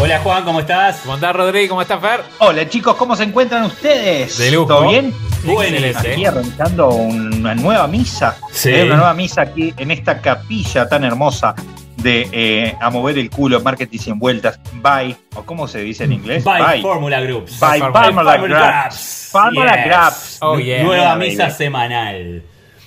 [0.00, 1.00] Hola Juan, ¿cómo estás?
[1.02, 1.70] ¿Cómo estás Rodrigo?
[1.70, 2.20] ¿Cómo estás Fer?
[2.38, 4.38] Hola chicos, ¿cómo se encuentran ustedes?
[4.38, 4.68] De lujo.
[4.68, 5.12] ¿Todo bien?
[5.44, 8.36] Bueno, Aquí arrancando una nueva misa.
[8.52, 8.72] Sí.
[8.72, 11.54] Una nueva misa aquí en esta capilla tan hermosa
[11.96, 16.12] de eh, A Mover el Culo, Marketing sin vueltas, by, o cómo se dice en
[16.12, 16.44] inglés?
[16.44, 17.58] By, Formula Groups.
[17.58, 18.88] By Formula Formula
[19.32, 19.84] Formula Yes.
[19.86, 20.38] Grabs.
[20.42, 20.82] Oh, yeah.
[20.84, 21.54] Nueva misa baby.
[21.56, 22.42] semanal.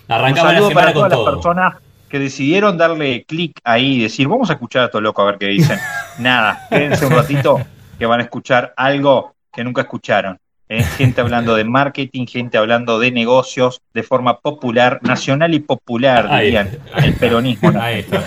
[0.07, 1.35] Un Arrancamos la saludo semana para con todas las todo.
[1.35, 1.73] personas
[2.09, 5.37] que decidieron darle clic ahí y decir, vamos a escuchar a estos locos a ver
[5.37, 5.77] qué dicen.
[6.21, 7.59] Nada, quédense un ratito
[7.97, 10.37] que van a escuchar algo que nunca escucharon.
[10.69, 10.83] ¿eh?
[10.83, 16.45] Gente hablando de marketing, gente hablando de negocios de forma popular, nacional y popular, Ahí.
[16.45, 17.71] dirían, el peronismo.
[17.81, 18.23] Ahí está.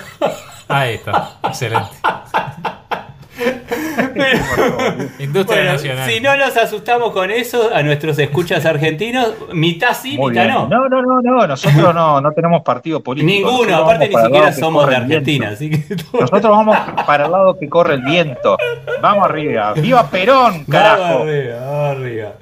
[0.69, 1.39] Ahí está.
[1.45, 1.91] Excelente.
[5.19, 6.11] Industria Bueno, nacional.
[6.11, 10.55] si no nos asustamos con eso, a nuestros escuchas argentinos, mitad sí, Muy mitad bien.
[10.55, 10.69] no.
[10.69, 13.31] No, no, no, no, nosotros no, no tenemos partido político.
[13.33, 14.97] Ninguno, Nosotros aparte vamos ni siquiera somos de.
[14.97, 18.57] Argentina, así que todo- Nosotros vamos para el lado que corre el viento.
[19.01, 19.73] Vamos arriba.
[19.75, 21.23] ¡Viva Perón, Vamos carajo!
[21.23, 22.33] arriba, vamos arriba.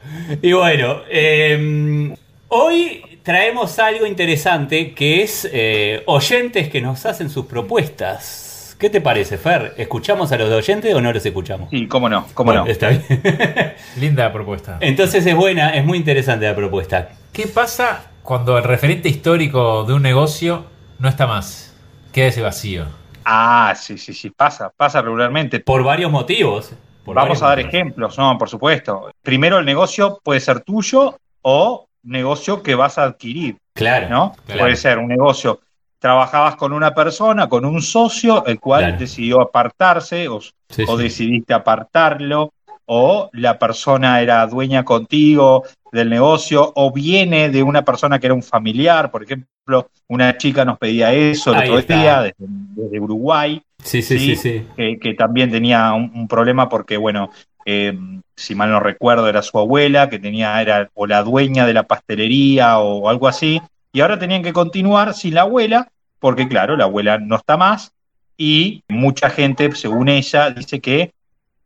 [0.41, 2.15] Y bueno, eh,
[2.49, 8.49] hoy traemos algo interesante que es eh, oyentes que nos hacen sus propuestas.
[8.83, 9.75] ¿Qué te parece, Fer?
[9.77, 11.69] ¿Escuchamos a los de oyentes o no los escuchamos?
[11.89, 12.71] Cómo no, cómo Bueno, no.
[12.73, 13.05] Está bien.
[13.97, 14.79] Linda propuesta.
[14.81, 17.11] Entonces es buena, es muy interesante la propuesta.
[17.33, 20.65] ¿Qué pasa cuando el referente histórico de un negocio
[20.99, 21.77] no está más?
[22.13, 22.87] Queda ese vacío.
[23.25, 25.61] Ah, sí, sí, sí, pasa, pasa regularmente.
[25.61, 26.73] Por varios motivos.
[27.05, 27.75] Por Vamos varios a dar motivos.
[27.75, 29.13] ejemplos, no, por supuesto.
[29.23, 34.09] Primero, el negocio puede ser tuyo o negocio que vas a adquirir, Claro.
[34.09, 34.35] ¿no?
[34.45, 34.63] Claro.
[34.63, 35.61] Puede ser un negocio.
[36.03, 38.99] Trabajabas con una persona, con un socio, el cual Claro.
[38.99, 41.03] decidió apartarse o, Sí, o sí.
[41.05, 42.53] decidiste apartarlo,
[42.87, 48.35] o la persona era dueña contigo del negocio, o viene de una persona que era
[48.35, 51.95] un familiar, por ejemplo, una chica nos pedía eso el Ahí otro está.
[51.97, 54.67] día desde, desde Uruguay, Sí, sí, sí, Sí.
[54.77, 57.31] que, que también tenía un, un problema porque, bueno,
[57.65, 57.97] eh,
[58.37, 61.85] si mal no recuerdo, era su abuela, que tenía, era o la dueña de la
[61.85, 63.61] pastelería o algo así,
[63.93, 65.89] y ahora tenían que continuar sin la abuela,
[66.19, 67.93] porque claro, la abuela no está más,
[68.37, 71.13] y mucha gente, según ella, dice que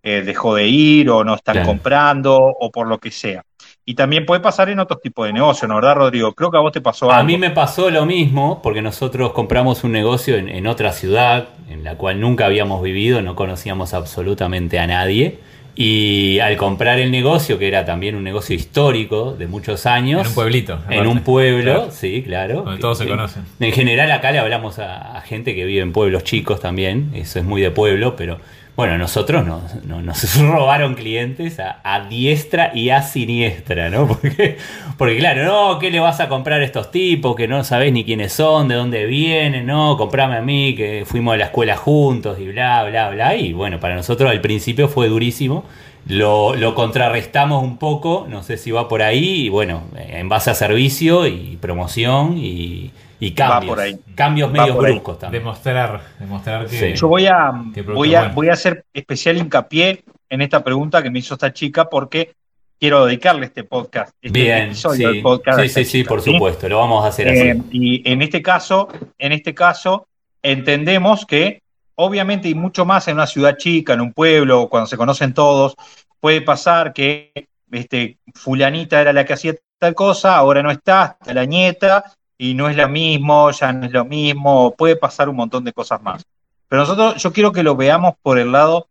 [0.02, 1.66] eh, dejó de ir o no están Claro.
[1.68, 3.42] comprando o por lo que sea.
[3.84, 6.32] Y también puede pasar en otros tipos de negocios, ¿no verdad, Rodrigo?
[6.34, 7.26] Creo que a vos te pasó A algo.
[7.26, 11.84] mí me pasó lo mismo porque nosotros compramos un negocio en, en otra ciudad en
[11.84, 15.38] la cual nunca habíamos vivido, no conocíamos absolutamente a nadie.
[15.78, 20.28] Y al comprar el negocio, que era también un negocio histórico de muchos años, En
[20.28, 20.78] un pueblito.
[20.88, 21.90] en un pueblo, Claro.
[21.90, 22.62] sí, claro.
[22.62, 23.42] Donde todos se En- conocen.
[23.60, 27.38] En general acá le hablamos a, a gente que vive en pueblos chicos también, eso
[27.38, 28.38] es muy de pueblo, pero
[28.76, 34.06] bueno, nosotros nos, no- nos robaron clientes a, a diestra y a siniestra, ¿no?
[34.20, 34.58] Porque,
[34.98, 38.04] porque claro, no, ¿qué le vas a comprar a estos tipos que no sabés ni
[38.04, 39.66] quiénes son, de dónde vienen?
[39.66, 43.34] No, comprame a mí, que fuimos a la escuela juntos y bla, bla, bla.
[43.36, 45.64] Y bueno, para nosotros al principio fue durísimo.
[46.08, 50.50] Lo, lo contrarrestamos un poco, no sé si va por ahí, y bueno, en base
[50.50, 53.70] a servicio y promoción y, y cambios.
[53.74, 53.98] por ahí.
[54.14, 55.42] Cambios medios bruscos también.
[55.42, 56.78] Demostrar, demostrar que.
[56.78, 56.94] Sí.
[56.94, 57.50] Yo voy a,
[57.94, 58.34] voy, a, bueno.
[58.34, 62.34] voy a hacer especial hincapié en esta pregunta que me hizo esta chica porque
[62.78, 65.60] quiero dedicarle este podcast, este Bien, episodio sí, del podcast.
[65.60, 67.62] sí, sí, sí, chica, por supuesto, lo vamos a hacer Eh, así.
[67.72, 68.88] y en este caso,
[69.18, 70.08] en este caso,
[70.42, 71.62] entendemos que
[71.94, 75.74] obviamente y mucho más en una ciudad chica, en un pueblo, cuando se conocen todos,
[76.20, 77.32] puede pasar que
[77.70, 82.04] este, fulanita era la que hacía tal cosa, ahora no está, está la nieta,
[82.38, 85.72] y no es lo mismo, ya no es lo mismo, puede pasar un montón de
[85.72, 86.24] cosas más.
[86.68, 88.88] Pero nosotros, yo quiero que lo veamos por el lado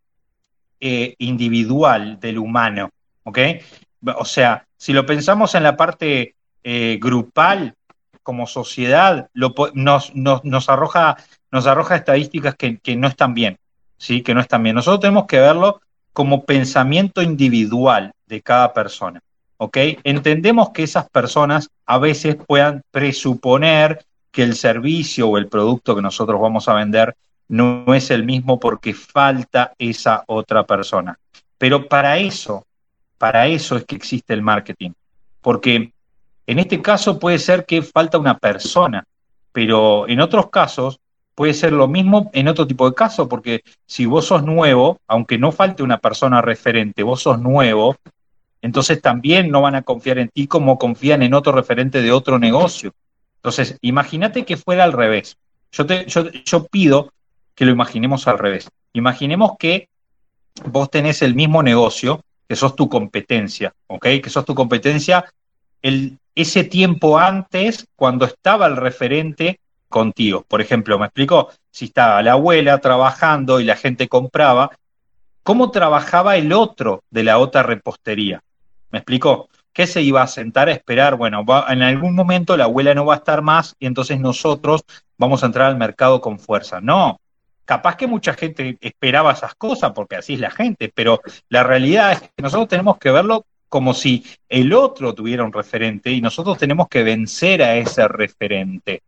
[0.79, 2.89] eh, individual del humano,
[3.23, 3.39] ¿ok?
[4.17, 7.75] O sea, si lo pensamos en la parte eh, grupal,
[8.23, 11.15] como sociedad, lo nos, nos, nos arroja,
[11.51, 13.59] nos arroja estadísticas que, que no están bien,
[13.97, 14.23] ¿sí?
[14.23, 14.75] Que no están bien.
[14.75, 15.81] Nosotros tenemos que verlo
[16.11, 19.21] como pensamiento individual de cada persona,
[19.57, 19.77] ¿ok?
[20.03, 26.01] Entendemos que esas personas a veces puedan presuponer que el servicio o el producto que
[26.01, 27.15] nosotros vamos a vender
[27.47, 31.17] no es el mismo porque falta esa otra persona.
[31.57, 32.65] Pero para eso,
[33.17, 34.91] para eso es que existe el marketing.
[35.41, 35.91] Porque
[36.47, 39.05] en este caso puede ser que falta una persona,
[39.51, 40.99] pero en otros casos
[41.33, 45.37] puede ser lo mismo en otro tipo de caso, porque si vos sos nuevo, aunque
[45.37, 47.95] no falte una persona referente, vos sos nuevo,
[48.65, 52.39] entonces también no van a confiar en ti como confían en otro referente de otro
[52.39, 52.95] negocio.
[53.35, 55.37] Entonces, imagínate que fuera al revés.
[55.71, 57.13] Yo, te, yo, yo pido
[57.53, 58.67] que lo imaginemos al revés.
[58.93, 59.87] Imaginemos que
[60.65, 64.07] vos tenés el mismo negocio, que sos tu competencia, ¿ok?
[64.23, 65.25] Que sos tu competencia
[65.83, 69.59] el, ese tiempo antes, cuando estaba el referente
[69.89, 70.43] contigo.
[70.47, 74.71] Por ejemplo, me explico, si estaba la abuela trabajando y la gente compraba,
[75.43, 78.41] ¿cómo trabajaba el otro de la otra repostería?
[78.95, 79.49] ¿Me explico?
[79.73, 81.17] ¿Qué se iba a sentar a esperar?
[81.17, 84.85] Bueno, en algún momento la abuela no va a estar más y entonces nosotros
[85.17, 86.79] vamos a entrar al mercado con fuerza.
[86.79, 87.19] No,
[87.65, 91.19] capaz que mucha gente esperaba esas cosas porque así es la gente, pero
[91.49, 96.09] la realidad es que nosotros tenemos que verlo como si el otro tuviera un referente
[96.09, 99.03] y nosotros tenemos que vencer a ese referente,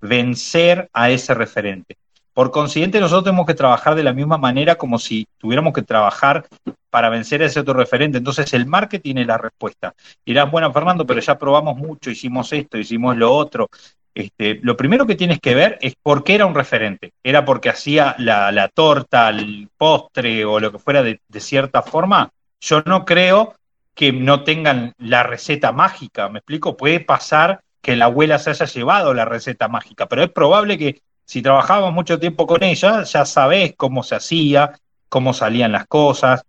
[0.00, 1.96] vencer a ese referente.
[2.34, 6.44] Por consiguiente, nosotros tenemos que trabajar de la misma manera como si tuviéramos que trabajar
[6.90, 8.18] para vencer a ese otro referente.
[8.18, 9.94] Entonces, el marketing es la respuesta.
[10.26, 13.68] Dirás, bueno, Fernando, pero ya probamos mucho, hicimos esto, hicimos lo otro.
[14.12, 17.12] Este, lo primero que tienes que ver es por qué era un referente.
[17.22, 22.30] ¿Era porque hacía la, torta, el postre o lo que fuera de, de cierta forma?
[22.60, 23.54] Yo no creo
[23.94, 26.28] que no tengan la receta mágica.
[26.28, 26.76] ¿Me explico?
[26.76, 31.00] Puede pasar que la abuela se haya llevado la receta mágica, pero es probable que
[31.24, 34.78] si trabajamos mucho tiempo con ella, ya sabés cómo se hacía,
[35.08, 36.44] cómo salían las cosas,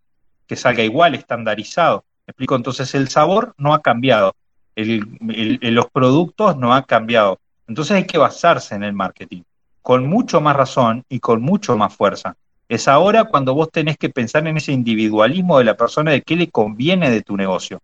[0.48, 2.04] que salga igual, estandarizado.
[2.28, 2.56] ¿Me explico?
[2.56, 4.36] Entonces el sabor no ha cambiado,
[4.76, 7.40] los productos no han cambiado.
[7.68, 9.44] Entonces hay que basarse en el marketing,
[9.82, 12.36] con mucho más razón y con mucho más fuerza.
[12.68, 16.36] Es ahora cuando vos tenés que pensar en ese individualismo de la persona de qué
[16.36, 17.80] le conviene de tu negocio.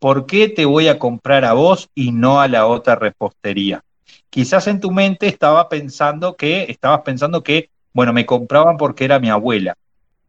[0.00, 3.82] ¿Por qué te voy a comprar a vos y no a la otra repostería?
[4.34, 9.20] Quizás en tu mente estaba pensando que, estabas pensando que, bueno, me compraban porque era
[9.20, 9.76] mi abuela,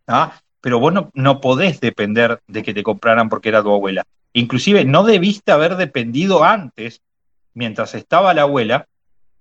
[0.05, 0.39] ¿ah?
[0.61, 4.03] pero vos no, podés depender de que te compraran porque era tu abuela.
[4.33, 7.01] Inclusive no debiste haber dependido antes,
[7.55, 8.85] mientras estaba la abuela,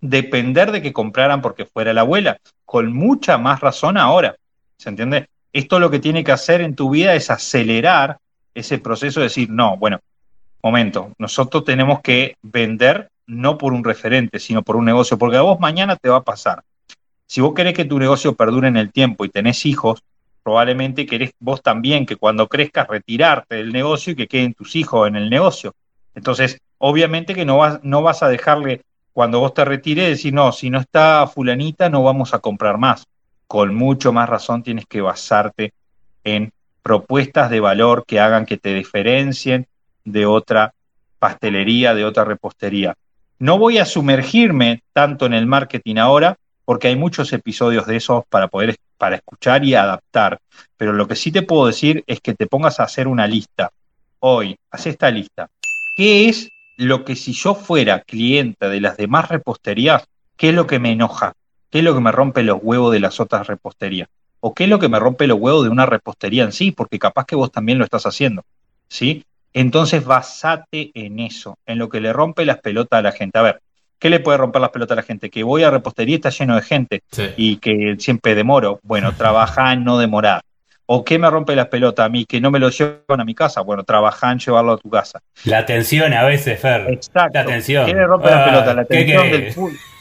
[0.00, 4.34] depender de que compraran porque fuera la abuela, con mucha más razón ahora.
[4.78, 5.28] ¿Se entiende?
[5.52, 8.16] Esto lo que tiene que hacer en tu vida es acelerar
[8.54, 10.00] ese proceso de decir, no, bueno,
[10.62, 15.42] momento, nosotros tenemos que vender no por un referente, sino por un negocio, porque a
[15.42, 16.62] vos mañana te va a pasar.
[17.26, 20.02] Si vos querés que tu negocio perdure en el tiempo y tenés hijos,
[20.42, 25.08] probablemente querés vos también que cuando crezcas retirarte del negocio y que queden tus hijos
[25.08, 25.74] en el negocio.
[26.14, 28.82] Entonces, obviamente que no vas, no vas a dejarle,
[29.12, 33.06] cuando vos te retires, decir, no, si no está fulanita, no vamos a comprar más.
[33.46, 35.72] Con mucho más razón tienes que basarte
[36.24, 39.66] en propuestas de valor que hagan que te diferencien
[40.04, 40.74] de otra
[41.18, 42.94] pastelería, de otra repostería.
[43.38, 48.24] No voy a sumergirme tanto en el marketing ahora, porque hay muchos episodios de esos
[48.28, 50.38] para poder para escuchar y adaptar.
[50.76, 53.70] Pero lo que sí te puedo decir es que te pongas a hacer una lista.
[54.20, 55.50] Hoy, haz esta lista.
[55.96, 56.48] ¿Qué es
[56.78, 60.04] lo que si yo fuera cliente de las demás reposterías,
[60.36, 61.34] qué es lo que me enoja?
[61.70, 64.08] ¿Qué es lo que me rompe los huevos de las otras reposterías?
[64.40, 66.70] ¿O qué es lo que me rompe los huevos de una repostería en sí?
[66.70, 68.44] Porque capaz que vos también lo estás haciendo.
[68.88, 69.24] ¿Sí?
[69.54, 73.38] Entonces basate en eso, en lo que le rompe las pelotas a la gente.
[73.38, 73.60] A ver,
[74.00, 75.30] ¿qué le puede romper las pelotas a la gente?
[75.30, 77.02] Que voy a repostería y está lleno de gente
[77.36, 78.80] y que siempre demoro.
[78.82, 80.42] Bueno, trabaja en no demorar.
[80.86, 82.26] ¿O qué me rompe las pelotas a mí?
[82.26, 83.60] Que no me lo llevan a mi casa.
[83.62, 85.20] Bueno, trabaja en llevarlo a tu casa.
[85.44, 86.90] La atención a veces, Fer.
[86.90, 87.30] Exacto.
[87.32, 87.86] La atención.
[87.86, 88.76] ¿Qué le rompe las pelotas?
[88.76, 89.54] La atención, del,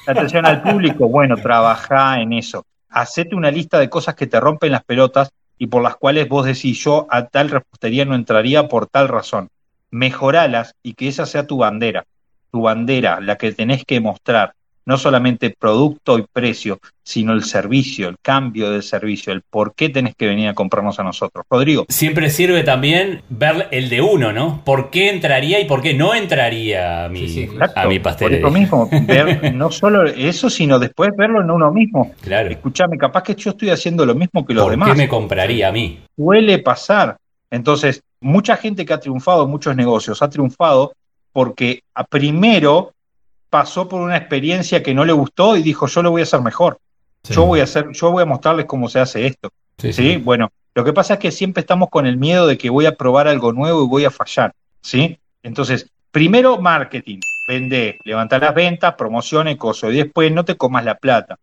[0.08, 1.08] la atención al público.
[1.08, 2.66] Bueno, trabaja en eso.
[2.90, 5.32] Hacete una lista de cosas que te rompen las pelotas
[5.64, 9.48] y por las cuales vos decís yo a tal repostería no entraría por tal razón.
[9.92, 12.06] Mejoralas y que esa sea tu bandera,
[12.52, 18.10] tu bandera, la que tenés que mostrar, no solamente producto y precio, sino el servicio,
[18.10, 21.46] el cambio del servicio, el por qué tenés que venir a comprarnos a nosotros.
[21.50, 21.86] Rodrigo.
[21.90, 24.62] Siempre sirve también ver el de uno, ¿no?
[24.64, 28.42] ¿Por qué entraría y por qué no entraría a mi, a mi pastelería?
[28.42, 32.12] Por eso mismo, ver no solo eso, sino después verlo en uno mismo.
[32.22, 32.50] Claro.
[32.50, 34.90] Escúchame, capaz que yo estoy haciendo lo mismo que los demás.
[34.90, 36.00] ¿Por qué me compraría a mí?
[36.16, 37.18] Suele pasar.
[37.50, 40.94] Entonces, mucha gente que ha triunfado en muchos negocios ha triunfado
[41.32, 42.94] porque a primero
[43.54, 46.42] pasó por una experiencia que no le gustó y dijo, yo lo voy a hacer
[46.42, 46.80] mejor.
[47.30, 49.52] Yo voy a hacer, yo voy a mostrarles cómo se hace esto.
[49.78, 52.88] Sí, Bueno, lo que pasa es que siempre estamos con el miedo de que voy
[52.88, 54.56] a probar algo nuevo y voy a fallar.
[54.82, 55.20] ¿Sí?
[55.44, 60.96] Entonces, primero marketing, vende, levanta las ventas, promocione cosas y después no te comas la
[60.96, 61.38] plata.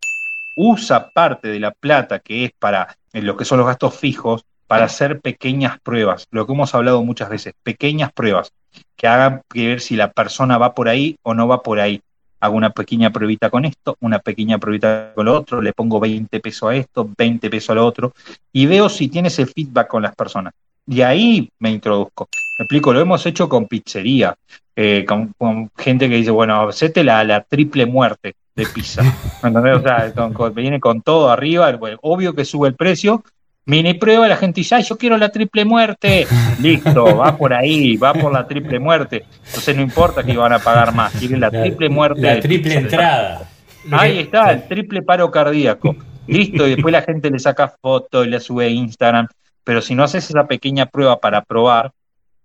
[0.57, 4.85] Usa parte de la plata que es para lo que son los gastos fijos para
[4.85, 8.53] hacer pequeñas pruebas, lo que hemos hablado muchas veces, pequeñas pruebas
[8.95, 12.00] que hagan ver si la persona va por ahí o no va por ahí.
[12.39, 16.39] hago una pequeña pruebita con esto, una pequeña pruebita con lo otro, le pongo 20
[16.39, 18.12] pesos a esto, 20 pesos a lo otro,
[18.53, 20.55] y veo si tienes el feedback con las personas.
[20.87, 22.29] Y ahí me introduzco.
[22.61, 24.37] Me explico, lo hemos hecho con pizzería,
[24.77, 25.35] eh, con,
[25.77, 29.03] gente que dice, bueno, hacete la, la triple muerte de pizza.
[29.43, 33.25] O sea, viene con todo arriba, obvio que sube el precio,
[33.71, 36.27] Mini prueba, la gente dice, ay, yo quiero la triple muerte.
[36.61, 39.25] Listo, va por ahí, va por la triple muerte.
[39.47, 42.21] Entonces no importa que van a pagar más, quieren la, triple muerte.
[42.21, 43.49] La triple entrada.
[43.93, 45.95] Ahí está, el triple paro cardíaco.
[46.27, 49.29] Listo, y después la gente le saca fotos y le sube a Instagram.
[49.62, 51.93] Pero si no haces esa pequeña prueba para probar,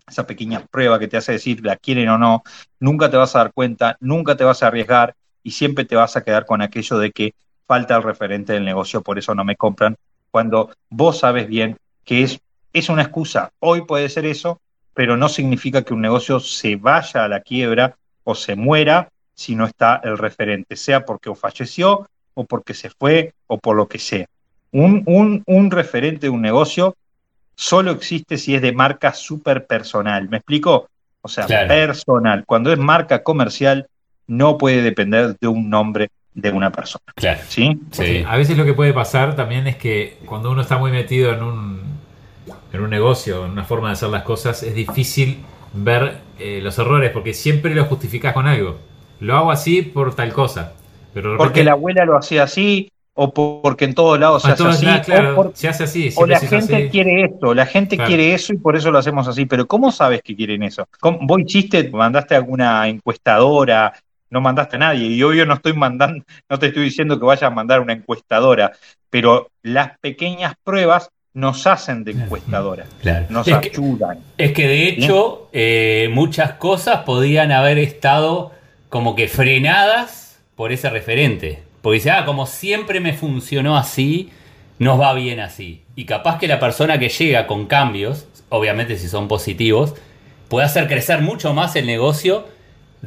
[0.08, 2.44] esa pequeña prueba que te hace decir la quieren o no,
[2.80, 6.16] nunca te vas a dar cuenta, nunca te vas a arriesgar y siempre te vas
[6.18, 7.34] a quedar con aquello de que
[7.66, 9.98] falta el referente del negocio, por eso no me compran,
[10.36, 12.42] cuando vos sabes bien que es,
[12.74, 13.52] es una excusa.
[13.60, 14.60] Hoy puede ser eso,
[14.94, 19.56] pero no significa que un negocio se vaya a la quiebra o se muera si
[19.56, 23.98] no está el referente, sea porque falleció o porque se fue o por lo que
[23.98, 24.26] sea.
[24.74, 26.98] Un, un, un referente de un negocio
[27.56, 30.28] solo existe si es de marca súper personal.
[30.28, 30.90] ¿Me explico?
[31.22, 32.44] O sea, personal.
[32.46, 33.88] Cuando es marca comercial,
[34.28, 37.04] no puede depender de un nombre de una persona.
[37.16, 37.40] Claro.
[37.48, 37.80] ¿Sí?
[38.28, 41.42] A veces lo que puede pasar también es que cuando uno está muy metido en
[41.42, 41.82] un,
[42.72, 45.40] en un negocio, en una forma de hacer las cosas, es difícil
[45.74, 48.78] ver eh, los errores porque siempre lo justificas con algo.
[49.22, 50.74] Lo hago así por tal cosa.
[51.14, 54.88] Pero porque la abuela lo hacía así, o porque en todos lados se hace así.
[55.38, 56.14] o se hace así.
[56.18, 59.46] O la gente quiere esto, la gente quiere eso y por eso lo hacemos así.
[59.46, 60.86] Pero ¿cómo sabes que quieren eso?
[61.02, 63.94] ¿Vos hiciste, mandaste alguna encuestadora,
[64.36, 65.08] no mandaste a nadie.
[65.08, 68.74] Y obvio no estoy mandando, no te estoy diciendo que vayas a mandar una encuestadora,
[69.10, 72.86] pero las pequeñas pruebas nos hacen de encuestadora,
[73.30, 74.20] nos ayudan.
[74.38, 78.52] es que de hecho eh, muchas cosas podían haber estado
[78.90, 81.64] como que frenadas por ese referente.
[81.82, 84.32] Porque dice, ah, como siempre me funcionó así,
[84.80, 85.84] nos va bien así.
[85.96, 89.94] Y capaz que la persona que llega con cambios, obviamente si son positivos,
[90.50, 92.54] puede hacer crecer mucho más el negocio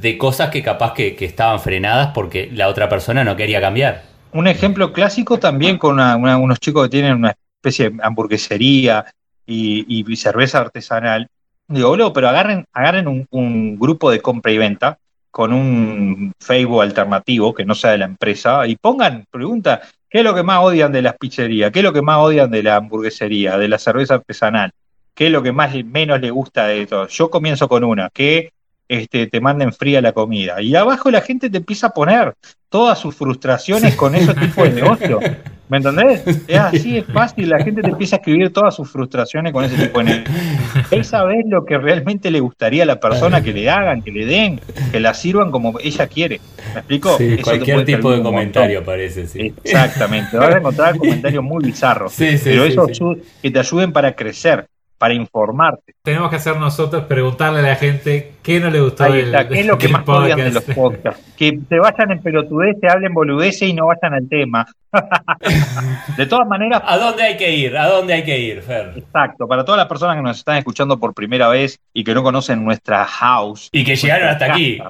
[0.00, 4.02] de cosas que capaz que, estaban frenadas porque la otra persona no quería cambiar.
[4.32, 9.06] Un ejemplo clásico también con unos chicos que tienen una especie de hamburguesería
[9.46, 11.28] y, cerveza artesanal.
[11.66, 14.98] Digo, boludo, pero agarren, agarren un, grupo de compra y venta
[15.30, 20.24] con un Facebook alternativo que no sea de la empresa y pongan, pregunta, ¿qué es
[20.24, 21.70] lo que más odian de las pizzerías?
[21.70, 24.72] ¿Qué es lo que más odian de la hamburguesería, de la cerveza artesanal?
[25.14, 27.08] ¿Qué es lo que más menos le gusta de todo?
[27.08, 28.52] Yo comienzo con una, que
[28.88, 30.60] este, te manden fría la comida.
[30.62, 32.34] Y abajo la gente te empieza a poner
[32.68, 35.20] todas sus frustraciones con ese tipo de negocio.
[35.68, 36.22] ¿Me entendés?
[36.48, 39.76] Es así, es fácil, la gente te empieza a escribir todas sus frustraciones con ese
[39.76, 40.34] tipo de negocio.
[40.90, 44.24] Él sabe lo que realmente le gustaría a la persona que le hagan, que le
[44.24, 46.40] den, que la sirvan como ella quiere.
[46.72, 47.18] ¿Me explico?
[47.42, 49.52] cualquier tipo de comentario parece, sí.
[49.62, 52.98] Exactamente, vas a encontrar comentarios muy bizarros, pero esos
[53.42, 54.66] que te ayuden para crecer
[54.98, 55.94] para informarte.
[56.02, 59.60] Tenemos que hacer nosotros preguntarle a la gente qué no le gustó Ahí está, qué
[59.60, 61.22] es lo que más odian de los podcasts.
[61.36, 64.66] Que se vayan en pelotudez, se hablen boludece y no vayan al tema.
[66.16, 66.82] de todas maneras.
[66.82, 67.76] ¿A dónde hay que ir?
[67.76, 68.94] ¿A dónde hay que ir, Fer?
[68.96, 69.46] Exacto.
[69.46, 72.64] Para todas las personas que nos están escuchando por primera vez y que no conocen
[72.64, 73.68] nuestra house.
[73.70, 74.78] Y que llegaron hasta aquí.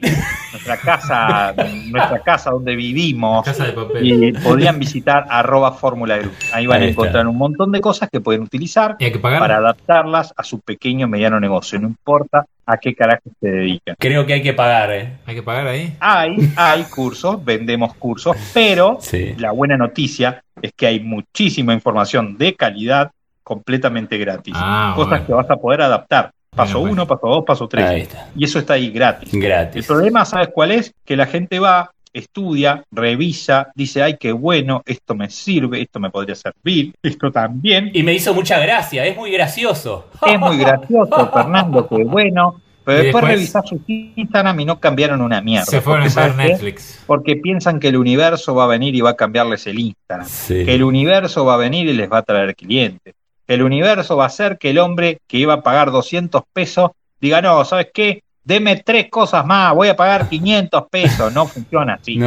[0.51, 1.55] Nuestra casa,
[1.91, 3.45] nuestra casa donde vivimos.
[3.45, 4.07] Casa de papel.
[4.07, 6.33] Y podrían visitar arroba Fórmula Group.
[6.55, 10.61] Ahí van a encontrar un montón de cosas que pueden utilizar para adaptarlas a su
[10.61, 11.79] pequeño o mediano negocio.
[11.79, 13.97] No importa a qué carajo se dedican.
[13.99, 15.13] Creo que hay que pagar, ¿eh?
[15.25, 15.97] Hay que pagar ahí.
[16.01, 18.99] Hay, hay cursos, vendemos cursos, pero
[19.39, 23.11] la buena noticia es que hay muchísima información de calidad
[23.43, 24.53] completamente gratis.
[24.55, 26.31] Ah, Cosas que vas a poder adaptar.
[26.55, 28.07] Paso uno, paso dos, paso tres.
[28.37, 29.33] Y eso está ahí gratis.
[29.33, 29.77] gratis.
[29.77, 30.93] El problema, ¿sabes cuál es?
[31.07, 36.11] Que la gente va, estudia, revisa, dice, ay, qué bueno, esto me sirve, esto me
[36.11, 37.91] podría servir, esto también.
[37.95, 40.09] Y me hizo mucha gracia, es muy gracioso.
[40.27, 42.61] Es muy gracioso, Fernando, qué bueno.
[42.85, 45.67] Pero después, revisar su Instagram y no cambiaron una mierda.
[45.67, 47.03] Se fueron a ver Netflix.
[47.07, 50.27] Porque piensan que el universo va a venir y va a cambiarles el Instagram.
[50.47, 53.15] Que el universo va a venir y les va a traer clientes.
[53.47, 56.93] Que el universo va a hacer que el hombre que iba a pagar 200 pesos
[57.21, 58.23] diga, no, ¿sabes qué?
[58.49, 61.35] Deme tres cosas más, voy a pagar 500 pesos.
[61.35, 62.19] No funciona así.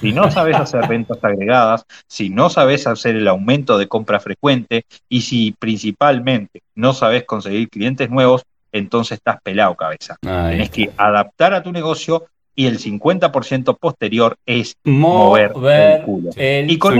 [0.00, 4.84] Si no sabes hacer ventas agregadas, si no sabes hacer el aumento de compra frecuente
[5.08, 10.16] y si principalmente no sabes conseguir clientes nuevos, entonces estás pelado cabeza.
[10.20, 12.24] Tienes que adaptar a tu negocio
[12.54, 16.30] y el 50% posterior es mover, el culo.
[16.36, 16.96] y con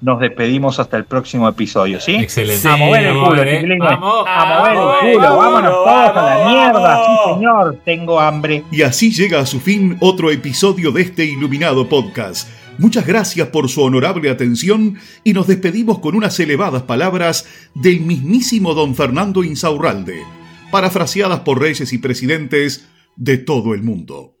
[0.00, 2.14] nos despedimos hasta el próximo episodio, ¿sí?
[2.14, 2.66] Excelente.
[2.66, 3.78] A mover el culo, chiquilines.
[3.80, 4.24] Vamos.
[4.26, 8.64] A mover el culo, vámonos todos a la mierda, sí señor, tengo hambre.
[8.70, 12.48] Y así llega a su fin otro episodio de este iluminado podcast.
[12.78, 18.72] Muchas gracias por su honorable atención y nos despedimos con unas elevadas palabras del mismísimo
[18.72, 20.22] don Fernando Insaurralde,
[20.70, 24.39] parafraseadas por reyes y presidentes de todo el mundo.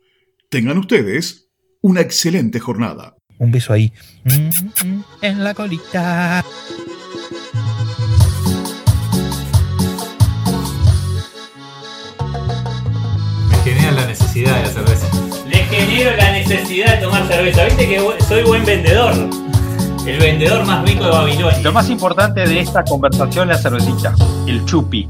[0.50, 1.48] Tengan ustedes
[1.80, 3.14] una excelente jornada.
[3.38, 3.92] Un beso ahí.
[5.22, 6.44] En la colita.
[13.48, 15.06] Me genera la necesidad de la cerveza.
[15.46, 17.64] Le genero la necesidad de tomar cerveza.
[17.66, 19.14] Viste que soy buen vendedor.
[20.04, 21.60] El vendedor más rico de Babilonia.
[21.60, 24.16] Lo más importante de esta conversación es la cervecita,
[24.48, 25.08] el chupi.